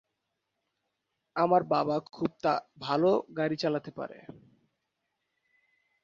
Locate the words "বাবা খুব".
1.63-2.31